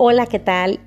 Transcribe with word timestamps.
Hola, 0.00 0.26
¿qué 0.26 0.38
tal? 0.38 0.78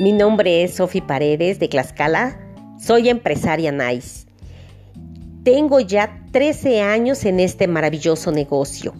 Mi 0.00 0.10
nombre 0.10 0.62
es 0.64 0.76
Sofi 0.76 1.02
Paredes 1.02 1.58
de 1.58 1.68
Tlaxcala. 1.68 2.40
Soy 2.80 3.10
empresaria 3.10 3.72
Nice. 3.72 4.26
Tengo 5.42 5.80
ya 5.80 6.24
13 6.32 6.80
años 6.80 7.26
en 7.26 7.40
este 7.40 7.68
maravilloso 7.68 8.32
negocio 8.32 8.94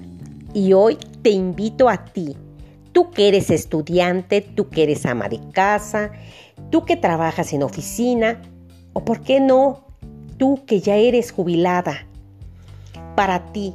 y 0.52 0.74
hoy 0.74 0.98
te 1.22 1.30
invito 1.30 1.88
a 1.88 2.04
ti, 2.04 2.36
tú 2.92 3.10
que 3.10 3.28
eres 3.28 3.48
estudiante, 3.48 4.42
tú 4.42 4.68
que 4.68 4.82
eres 4.82 5.06
ama 5.06 5.30
de 5.30 5.40
casa, 5.52 6.12
tú 6.68 6.84
que 6.84 6.96
trabajas 6.96 7.54
en 7.54 7.62
oficina 7.62 8.42
o 8.92 9.02
por 9.02 9.22
qué 9.22 9.40
no, 9.40 9.86
tú 10.36 10.62
que 10.66 10.80
ya 10.80 10.96
eres 10.96 11.32
jubilada. 11.32 12.06
Para 13.16 13.50
ti, 13.52 13.72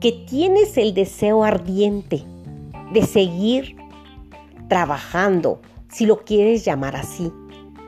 que 0.00 0.10
tienes 0.10 0.76
el 0.78 0.94
deseo 0.94 1.44
ardiente 1.44 2.24
de 2.92 3.02
seguir 3.02 3.83
trabajando, 4.68 5.60
si 5.88 6.06
lo 6.06 6.24
quieres 6.24 6.64
llamar 6.64 6.96
así, 6.96 7.32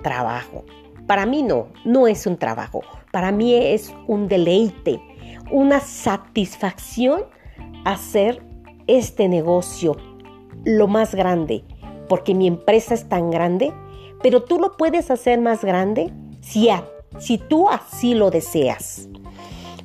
trabajo. 0.02 0.64
Para 1.06 1.26
mí 1.26 1.42
no, 1.42 1.68
no 1.84 2.06
es 2.06 2.26
un 2.26 2.36
trabajo, 2.36 2.82
para 3.12 3.32
mí 3.32 3.54
es 3.54 3.94
un 4.06 4.28
deleite, 4.28 5.00
una 5.50 5.80
satisfacción 5.80 7.24
hacer 7.84 8.42
este 8.86 9.28
negocio 9.28 9.96
lo 10.64 10.88
más 10.88 11.14
grande, 11.14 11.64
porque 12.08 12.34
mi 12.34 12.48
empresa 12.48 12.94
es 12.94 13.08
tan 13.08 13.30
grande, 13.30 13.72
pero 14.22 14.42
tú 14.42 14.58
lo 14.58 14.76
puedes 14.76 15.10
hacer 15.10 15.40
más 15.40 15.64
grande 15.64 16.12
si, 16.40 16.68
si 17.18 17.38
tú 17.38 17.68
así 17.68 18.14
lo 18.14 18.30
deseas. 18.30 19.08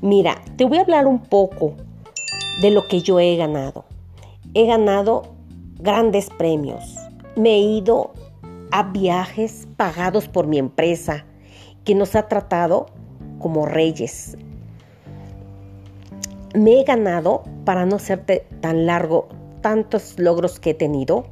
Mira, 0.01 0.41
te 0.57 0.65
voy 0.65 0.79
a 0.79 0.81
hablar 0.81 1.05
un 1.05 1.19
poco 1.21 1.75
de 2.61 2.71
lo 2.71 2.87
que 2.87 3.01
yo 3.01 3.19
he 3.19 3.35
ganado. 3.35 3.85
He 4.55 4.65
ganado 4.65 5.23
grandes 5.81 6.29
premios. 6.29 6.95
Me 7.35 7.55
he 7.55 7.59
ido 7.59 8.13
a 8.71 8.83
viajes 8.83 9.67
pagados 9.77 10.27
por 10.27 10.47
mi 10.47 10.57
empresa, 10.57 11.25
que 11.83 11.95
nos 11.95 12.15
ha 12.15 12.27
tratado 12.27 12.87
como 13.39 13.65
reyes. 13.65 14.37
Me 16.53 16.79
he 16.79 16.83
ganado, 16.83 17.43
para 17.65 17.85
no 17.85 17.97
ser 17.97 18.25
tan 18.59 18.85
largo, 18.85 19.29
tantos 19.61 20.19
logros 20.19 20.59
que 20.59 20.71
he 20.71 20.73
tenido. 20.73 21.25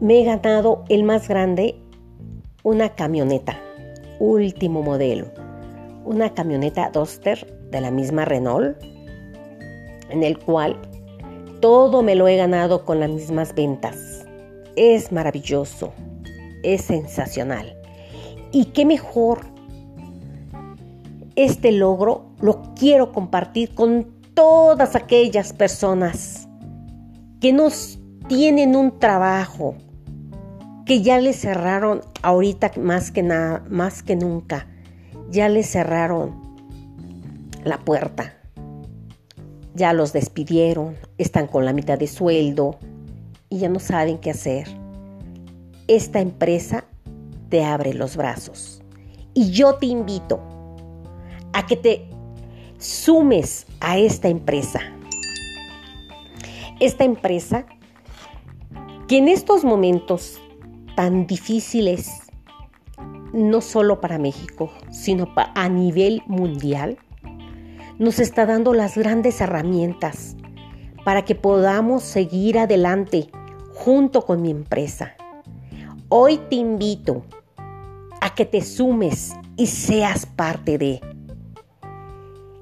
Me 0.00 0.20
he 0.20 0.24
ganado 0.24 0.84
el 0.88 1.04
más 1.04 1.28
grande, 1.28 1.76
una 2.62 2.94
camioneta, 2.94 3.60
último 4.18 4.82
modelo. 4.82 5.26
Una 6.04 6.32
camioneta 6.32 6.90
Duster 6.90 7.46
de 7.70 7.80
la 7.80 7.90
misma 7.90 8.24
Renault, 8.24 8.82
en 10.10 10.22
el 10.22 10.38
cual 10.38 10.78
todo 11.60 12.02
me 12.02 12.14
lo 12.14 12.28
he 12.28 12.36
ganado 12.36 12.84
con 12.84 13.00
las 13.00 13.10
mismas 13.10 13.54
ventas. 13.54 14.24
Es 14.76 15.12
maravilloso, 15.12 15.92
es 16.62 16.82
sensacional. 16.82 17.76
Y 18.52 18.66
qué 18.66 18.84
mejor, 18.84 19.40
este 21.36 21.72
logro 21.72 22.26
lo 22.40 22.74
quiero 22.74 23.12
compartir 23.12 23.74
con 23.74 24.06
todas 24.34 24.94
aquellas 24.94 25.52
personas 25.52 26.48
que 27.40 27.52
nos 27.52 27.98
tienen 28.28 28.76
un 28.76 28.98
trabajo, 28.98 29.74
que 30.86 31.02
ya 31.02 31.18
le 31.20 31.32
cerraron 31.32 32.02
ahorita 32.22 32.72
más 32.76 33.10
que 33.10 33.22
nada, 33.22 33.64
más 33.68 34.02
que 34.02 34.16
nunca, 34.16 34.66
ya 35.30 35.48
le 35.48 35.62
cerraron 35.62 36.40
la 37.64 37.78
puerta 37.78 38.37
ya 39.78 39.92
los 39.92 40.12
despidieron, 40.12 40.96
están 41.16 41.46
con 41.46 41.64
la 41.64 41.72
mitad 41.72 41.96
de 41.96 42.08
sueldo 42.08 42.78
y 43.48 43.58
ya 43.58 43.68
no 43.68 43.78
saben 43.78 44.18
qué 44.18 44.30
hacer. 44.30 44.68
Esta 45.86 46.20
empresa 46.20 46.84
te 47.48 47.64
abre 47.64 47.94
los 47.94 48.16
brazos 48.16 48.82
y 49.32 49.50
yo 49.52 49.76
te 49.76 49.86
invito 49.86 50.40
a 51.52 51.64
que 51.64 51.76
te 51.76 52.10
sumes 52.78 53.66
a 53.80 53.96
esta 53.96 54.28
empresa. 54.28 54.80
Esta 56.80 57.04
empresa 57.04 57.64
que 59.06 59.18
en 59.18 59.28
estos 59.28 59.64
momentos 59.64 60.40
tan 60.96 61.26
difíciles, 61.26 62.10
no 63.32 63.60
solo 63.60 64.00
para 64.00 64.18
México, 64.18 64.72
sino 64.90 65.32
a 65.36 65.68
nivel 65.68 66.22
mundial, 66.26 66.98
nos 67.98 68.20
está 68.20 68.46
dando 68.46 68.74
las 68.74 68.96
grandes 68.96 69.40
herramientas 69.40 70.36
para 71.04 71.24
que 71.24 71.34
podamos 71.34 72.02
seguir 72.02 72.58
adelante 72.58 73.28
junto 73.74 74.24
con 74.24 74.42
mi 74.42 74.50
empresa. 74.50 75.14
Hoy 76.08 76.38
te 76.48 76.56
invito 76.56 77.24
a 78.20 78.34
que 78.34 78.44
te 78.44 78.62
sumes 78.62 79.34
y 79.56 79.66
seas 79.66 80.26
parte 80.26 80.78
de. 80.78 81.00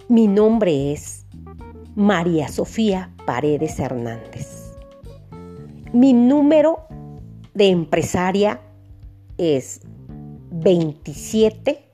Mi 0.08 0.26
nombre 0.26 0.92
es 0.92 1.26
María 1.94 2.48
Sofía 2.48 3.12
Paredes 3.26 3.78
Hernández. 3.78 4.72
Mi 5.92 6.12
número 6.12 6.86
de 7.54 7.68
empresaria 7.68 8.60
es 9.36 9.80
27 10.50 11.90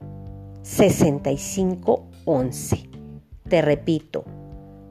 65 0.63 2.07
11. 2.25 2.92
Te 3.53 3.61
repito, 3.61 4.25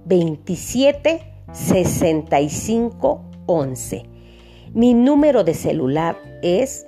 27 0.05 1.19
65 1.51 3.23
11. 3.47 4.03
Mi 4.75 4.93
número 4.93 5.43
de 5.43 5.55
celular 5.55 6.15
es 6.43 6.85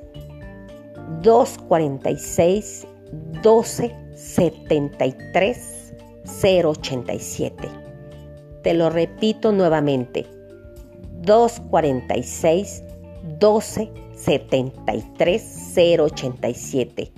246 1.24 2.86
12 3.42 3.96
73 4.14 5.94
087. 6.44 7.68
Te 8.62 8.76
lo 8.76 8.92
repito 8.92 9.52
nuevamente. 9.52 10.28
246 11.24 12.84
12 13.40 13.92
73 14.14 15.74
087. 15.76 17.12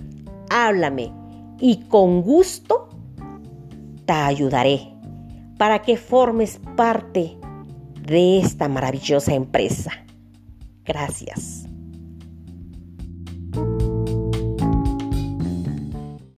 Háblame 0.48 1.12
y 1.60 1.76
con 1.88 2.22
gusto 2.22 2.95
te 4.06 4.12
ayudaré 4.12 4.92
para 5.58 5.82
que 5.82 5.96
formes 5.96 6.60
parte 6.76 7.36
de 8.00 8.38
esta 8.38 8.68
maravillosa 8.68 9.34
empresa. 9.34 9.90
Gracias. 10.84 11.66